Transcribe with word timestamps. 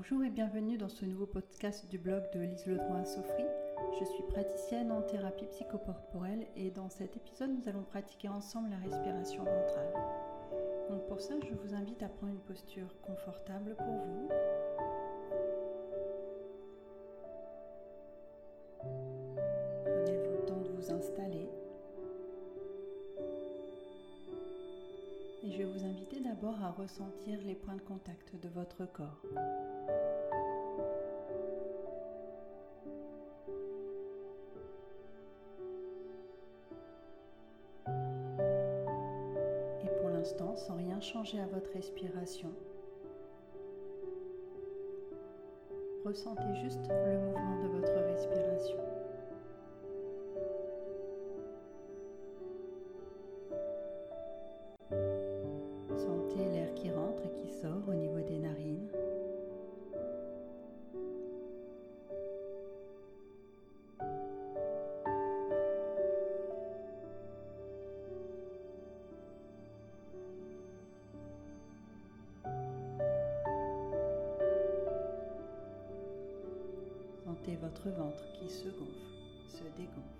Bonjour 0.00 0.22
et 0.22 0.30
bienvenue 0.30 0.78
dans 0.78 0.88
ce 0.88 1.04
nouveau 1.04 1.26
podcast 1.26 1.88
du 1.90 1.98
blog 1.98 2.22
de 2.32 2.38
Lise 2.38 2.66
Ledroit 2.66 3.04
Sofri. 3.04 3.42
Je 3.98 4.04
suis 4.04 4.22
praticienne 4.30 4.92
en 4.92 5.02
thérapie 5.02 5.46
psychocorporelle 5.46 6.46
et 6.54 6.70
dans 6.70 6.88
cet 6.88 7.16
épisode, 7.16 7.50
nous 7.50 7.68
allons 7.68 7.82
pratiquer 7.82 8.28
ensemble 8.28 8.70
la 8.70 8.76
respiration 8.76 9.42
ventrale. 9.42 9.92
Donc 10.88 11.04
pour 11.08 11.20
ça, 11.20 11.34
je 11.42 11.52
vous 11.52 11.74
invite 11.74 12.00
à 12.04 12.08
prendre 12.08 12.32
une 12.32 12.38
posture 12.38 12.86
confortable 13.02 13.74
pour 13.74 13.86
vous. 13.86 14.28
Prenez 19.84 20.12
le 20.12 20.46
temps 20.46 20.60
de 20.60 20.68
vous 20.76 20.92
installer. 20.92 21.48
Et 25.42 25.50
je 25.50 25.58
vais 25.58 25.64
vous 25.64 25.84
inviter 25.84 26.17
d'abord 26.40 26.62
à 26.62 26.70
ressentir 26.70 27.38
les 27.44 27.54
points 27.54 27.74
de 27.74 27.80
contact 27.80 28.36
de 28.40 28.48
votre 28.48 28.84
corps. 28.92 29.22
sans 40.58 40.76
rien 40.76 41.00
changer 41.00 41.38
à 41.40 41.46
votre 41.46 41.70
respiration. 41.72 42.50
Ressentez 46.04 46.54
juste 46.62 46.88
le 46.88 47.18
mouvement 47.18 47.62
de 47.62 47.68
votre 47.68 47.92
respiration. 47.92 49.07
Qui 78.38 78.48
se 78.48 78.68
gonfle, 78.68 79.48
se 79.48 79.64
dégonfle. 79.76 80.18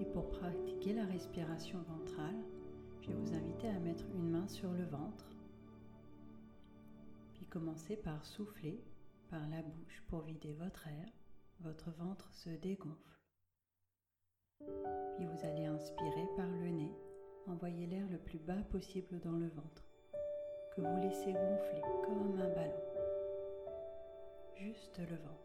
Et 0.00 0.04
pour 0.06 0.28
pratiquer 0.30 0.92
la 0.94 1.04
respiration 1.04 1.78
ventrale, 1.82 2.34
je 3.00 3.08
vais 3.08 3.14
vous 3.14 3.34
inviter 3.34 3.68
à 3.68 3.78
mettre 3.78 4.04
une 4.14 4.30
main 4.30 4.48
sur 4.48 4.70
le 4.72 4.84
ventre, 4.84 5.26
puis 7.34 7.46
commencer 7.46 7.96
par 7.96 8.24
souffler 8.24 8.82
par 9.30 9.46
la 9.48 9.62
bouche 9.62 10.02
pour 10.08 10.20
vider 10.22 10.52
votre 10.54 10.86
air. 10.86 11.08
Votre 11.60 11.90
ventre 11.92 12.32
se 12.32 12.50
dégonfle. 12.50 13.13
Puis 15.16 15.26
vous 15.26 15.46
allez 15.46 15.64
inspirer 15.66 16.26
par 16.36 16.46
le 16.46 16.70
nez, 16.70 16.92
envoyer 17.46 17.86
l'air 17.86 18.06
le 18.10 18.18
plus 18.18 18.38
bas 18.38 18.62
possible 18.70 19.20
dans 19.20 19.36
le 19.38 19.48
ventre, 19.48 19.84
que 20.74 20.80
vous 20.80 21.00
laissez 21.00 21.32
gonfler 21.32 21.82
comme 22.04 22.40
un 22.40 22.48
ballon. 22.48 22.84
Juste 24.56 24.98
le 24.98 25.16
ventre. 25.16 25.44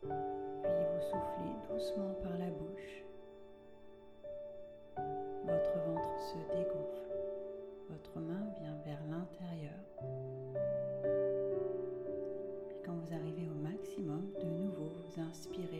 Puis 0.00 0.84
vous 0.92 1.00
soufflez 1.00 1.52
doucement 1.68 2.14
par 2.22 2.38
la 2.38 2.50
bouche. 2.50 3.04
Votre 5.44 5.78
ventre 5.86 6.18
se 6.18 6.38
dégonfle. 6.56 7.06
Votre 7.88 8.18
main 8.20 8.46
vient 8.58 8.76
vers 8.84 9.00
l'intérieur. 9.10 9.78
Puis 12.68 12.78
quand 12.84 12.94
vous 12.94 13.12
arrivez 13.12 13.48
au 13.48 13.54
maximum, 13.54 14.32
de 14.40 14.46
nouveau, 14.46 14.88
vous 14.88 15.20
inspirez 15.20 15.75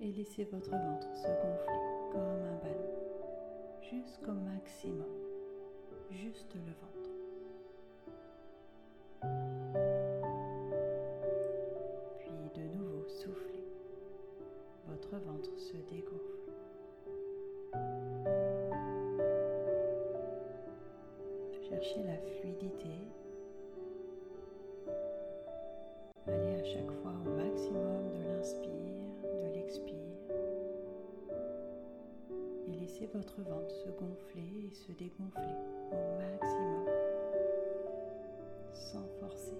et 0.00 0.12
laissez 0.12 0.44
votre 0.44 0.70
ventre 0.70 1.08
se 1.16 1.28
gonfler 1.28 1.80
comme 2.12 2.20
un 2.20 2.56
ballon 2.56 2.94
jusqu'au 3.80 4.32
maximum, 4.32 5.06
juste 6.10 6.54
le 6.54 6.72
ventre. 6.82 7.10
Puis 12.18 12.50
de 12.54 12.62
nouveau 12.76 13.08
soufflez, 13.08 13.64
votre 14.86 15.16
ventre 15.16 15.58
se 15.58 15.76
dégonfle. 15.90 16.52
Cherchez 21.70 22.02
la 22.02 22.18
fluidité 22.18 23.03
laissez 32.94 33.08
votre 33.12 33.40
ventre 33.42 33.74
se 33.74 33.88
gonfler 33.90 34.66
et 34.66 34.74
se 34.74 34.92
dégonfler 34.92 35.54
au 35.90 35.96
maximum, 36.20 36.86
sans 38.72 39.06
forcer. 39.20 39.58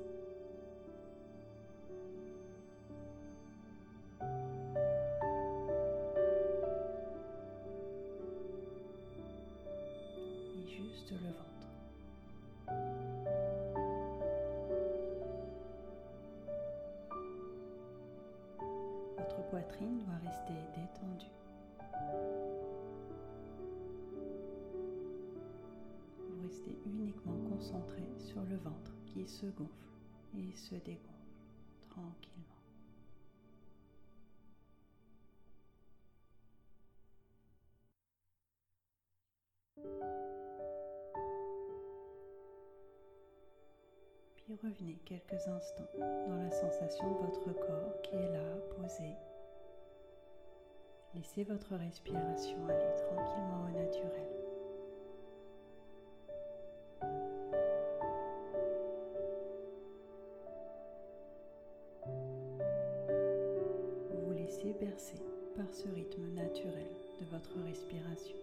Et 10.57 10.69
juste 10.69 11.11
le 11.11 11.29
ventre. 11.29 11.41
poitrine 19.51 19.99
doit 20.05 20.31
rester. 20.31 20.84
Uniquement 26.87 27.37
concentré 27.51 28.03
sur 28.19 28.43
le 28.45 28.57
ventre 28.57 28.93
qui 29.07 29.27
se 29.27 29.47
gonfle 29.47 29.71
et 30.37 30.55
se 30.57 30.75
dégonfle 30.75 31.09
tranquillement. 31.89 32.45
Puis 44.37 44.57
revenez 44.63 44.99
quelques 45.05 45.47
instants 45.49 45.91
dans 45.99 46.37
la 46.37 46.51
sensation 46.51 47.11
de 47.13 47.27
votre 47.27 47.53
corps 47.53 48.03
qui 48.03 48.15
est 48.17 48.33
là, 48.33 48.57
posé, 48.77 49.15
Laissez 51.15 51.45
votre 51.45 51.77
respiration 51.77 52.67
aller 52.67 52.93
tranquillement 53.07 53.67
au 53.67 53.79
naturel. 53.79 54.34
Bercer 64.81 65.21
par 65.57 65.73
ce 65.73 65.89
rythme 65.89 66.27
naturel 66.35 66.89
de 67.21 67.27
votre 67.31 67.59
respiration. 67.65 68.35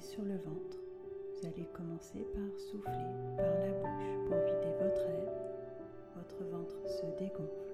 sur 0.00 0.22
le 0.22 0.36
ventre, 0.36 0.78
vous 1.34 1.46
allez 1.46 1.66
commencer 1.72 2.24
par 2.34 2.58
souffler 2.58 2.92
par 3.36 3.58
la 3.58 3.72
bouche 3.72 4.28
pour 4.28 4.36
vider 4.38 4.72
votre 4.80 5.02
air. 5.02 5.32
Votre 6.16 6.44
ventre 6.50 6.76
se 6.88 7.06
dégonfle. 7.18 7.69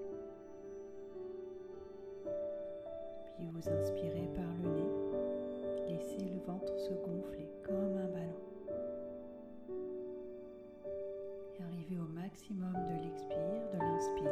vous 3.52 3.69
inspirez 3.69 4.28
par 4.34 4.44
le 4.62 4.69
nez. 4.70 4.93
Laissez 5.88 6.25
le 6.25 6.40
ventre 6.46 6.78
se 6.78 6.93
gonfler 6.93 7.48
comme 7.64 7.96
un 7.96 8.08
ballon. 8.08 8.43
Arrivez 11.60 11.98
au 11.98 12.08
maximum 12.08 12.72
de 12.72 13.04
l'expire, 13.04 13.62
de 13.72 13.78
l'inspire. 13.78 14.31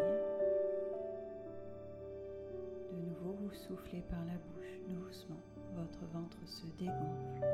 De 2.93 2.97
nouveau, 3.09 3.37
vous 3.43 3.55
soufflez 3.55 4.03
par 4.11 4.25
la 4.27 4.35
bouche 4.35 4.79
doucement. 4.89 5.43
Votre 5.77 6.05
ventre 6.13 6.39
se 6.45 6.67
dégonfle. 6.79 7.47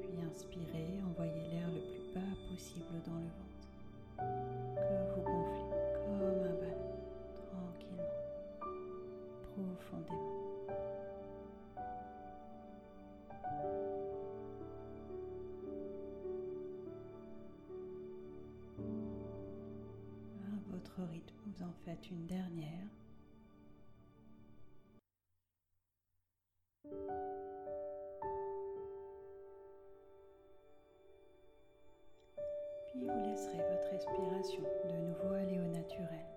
Puis 0.00 0.18
inspirez, 0.30 1.02
envoyez 1.10 1.48
l'air 1.52 1.68
le 1.68 1.80
plus 1.80 2.14
bas 2.14 2.34
possible 2.50 3.00
dans 3.06 3.14
le 3.14 3.22
ventre. 3.22 3.48
En 21.62 21.72
faites 21.84 22.10
une 22.10 22.26
dernière. 22.26 22.88
Puis 32.86 33.00
vous 33.04 33.20
laisserez 33.24 33.58
votre 33.58 33.90
respiration 33.90 34.62
de 34.88 34.96
nouveau 34.96 35.34
aller 35.34 35.58
au 35.58 35.66
naturel. 35.66 36.28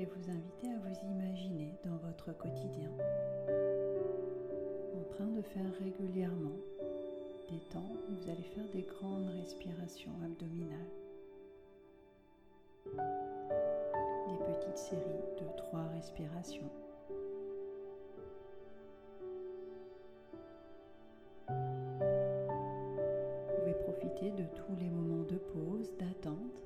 je 0.00 0.06
vais 0.06 0.12
vous 0.16 0.30
inviter 0.30 0.68
à 0.68 0.78
vous 0.78 1.10
imaginer 1.10 1.74
dans 1.84 1.96
votre 1.96 2.32
quotidien 2.38 2.88
en 2.88 3.79
de 5.26 5.42
faire 5.42 5.70
régulièrement 5.82 6.56
des 7.50 7.58
temps 7.70 7.92
où 8.08 8.14
vous 8.14 8.30
allez 8.30 8.42
faire 8.42 8.64
des 8.72 8.82
grandes 8.82 9.28
respirations 9.38 10.12
abdominales. 10.24 10.78
Des 12.86 14.38
petites 14.54 14.78
séries 14.78 15.24
de 15.38 15.56
trois 15.56 15.86
respirations. 15.94 16.70
Vous 21.48 21.54
pouvez 23.58 23.74
profiter 23.84 24.30
de 24.30 24.44
tous 24.54 24.76
les 24.78 24.88
moments 24.88 25.24
de 25.24 25.36
pause, 25.36 25.90
d'attente 25.98 26.60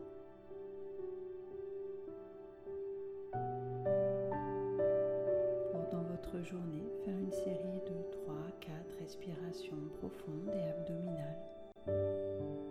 journée, 6.44 6.83
faire 7.04 7.18
une 7.18 7.32
série 7.32 7.80
de 7.86 8.16
3-4 8.26 8.98
respirations 9.00 9.76
profondes 10.00 10.50
et 10.54 10.70
abdominales. 10.70 12.63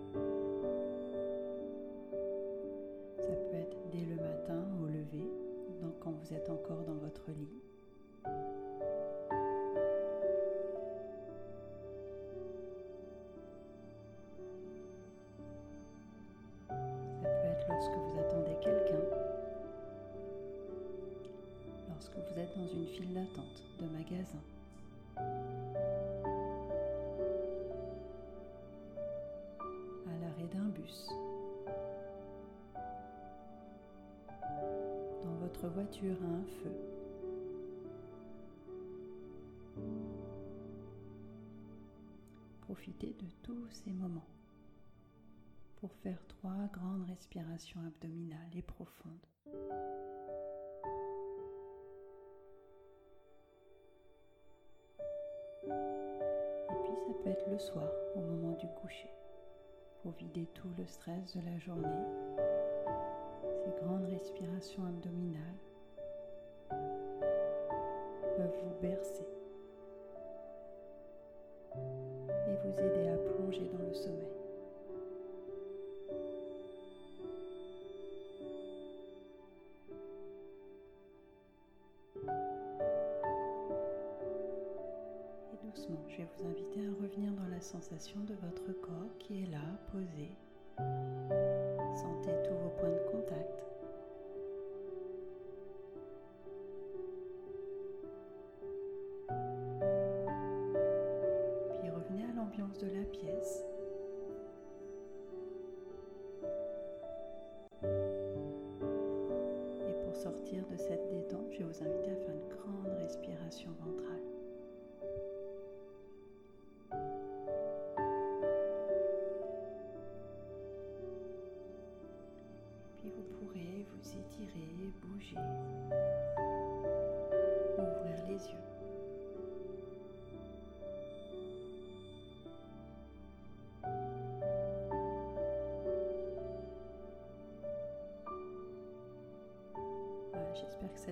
Voiture 35.73 36.15
à 36.21 36.27
un 36.27 36.45
feu. 36.45 36.71
Profitez 42.61 43.15
de 43.19 43.25
tous 43.41 43.67
ces 43.71 43.91
moments 43.91 44.27
pour 45.77 45.91
faire 45.95 46.23
trois 46.27 46.69
grandes 46.71 47.05
respirations 47.07 47.79
abdominales 47.87 48.55
et 48.55 48.61
profondes. 48.61 49.25
ça 57.07 57.13
peut 57.23 57.29
être 57.29 57.49
le 57.49 57.57
soir, 57.57 57.89
au 58.15 58.19
moment 58.19 58.55
du 58.57 58.67
coucher, 58.81 59.09
pour 60.01 60.11
vider 60.11 60.45
tout 60.53 60.69
le 60.77 60.85
stress 60.85 61.35
de 61.35 61.41
la 61.45 61.57
journée. 61.59 62.52
Grandes 63.85 64.09
respirations 64.09 64.83
abdominales 64.85 65.59
peuvent 68.37 68.59
vous 68.63 68.81
bercer 68.81 69.27
et 71.75 72.55
vous 72.63 72.79
aider 72.79 73.09
à 73.09 73.17
plonger 73.17 73.69
dans 73.71 73.85
le 73.85 73.93
sommeil. 73.93 74.33
je 86.09 86.17
vais 86.17 86.27
vous 86.37 86.45
inviter 86.45 86.85
à 86.85 86.91
revenir 87.01 87.31
dans 87.33 87.47
la 87.49 87.59
sensation 87.59 88.19
de 88.21 88.35
votre 88.35 88.79
corps 88.81 89.17
qui 89.19 89.43
est 89.43 89.51
là, 89.51 89.63
posé. 89.91 90.29
Sentez 91.95 92.31
tous 92.43 92.53
vos 92.53 92.69
points 92.79 92.89
de 92.89 93.11
contact. 93.11 93.72
De 102.79 102.87
la 102.87 103.03
pièce. 103.05 103.63
Et 109.87 109.93
pour 110.03 110.15
sortir 110.15 110.63
de 110.71 110.77
cette 110.77 111.07
détente, 111.09 111.51
je 111.51 111.59
vais 111.59 111.63
vous 111.65 111.83
inviter 111.83 112.11
à 112.11 112.15
faire 112.15 112.33
une 112.33 112.49
grande 112.49 112.97
respiration 112.99 113.71
ventrale. 113.79 114.22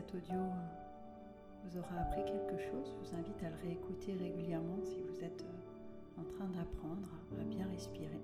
Cet 0.02 0.16
audio 0.16 0.40
vous 1.64 1.78
aura 1.78 1.98
appris 1.98 2.26
quelque 2.26 2.58
chose. 2.58 2.92
Je 2.92 2.98
vous 3.08 3.16
invite 3.16 3.44
à 3.44 3.52
le 3.52 3.56
réécouter 3.58 4.14
régulièrement 4.14 4.82
si 4.82 5.00
vous 5.04 5.24
êtes 5.24 5.44
euh, 5.44 6.22
en 6.22 6.24
train 6.24 6.48
d'apprendre 6.48 7.08
à 7.40 7.44
bien 7.44 7.68
respirer. 7.68 8.20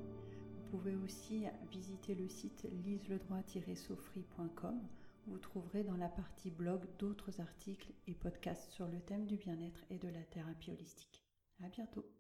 Vous 0.56 0.64
pouvez 0.72 0.96
aussi 0.96 1.46
visiter 1.72 2.16
le 2.16 2.28
site 2.28 2.68
liseledroit-soffry.com. 2.84 4.80
Vous 5.28 5.38
trouverez 5.38 5.84
dans 5.84 5.98
la 5.98 6.10
partie 6.10 6.50
blog 6.50 6.88
d'autres 6.98 7.42
articles 7.42 7.94
et 8.08 8.16
podcasts 8.16 8.72
sur 8.72 8.88
le 8.88 9.00
thème 9.02 9.28
du 9.28 9.36
bien-être 9.38 9.86
et 9.92 10.00
de 10.00 10.08
la 10.10 10.24
thérapie 10.24 10.72
holistique. 10.72 11.24
À 11.64 11.68
bientôt! 11.70 12.17